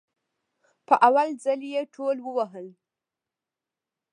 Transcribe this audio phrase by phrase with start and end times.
[0.87, 2.67] په اول ځل يي ټول ووهل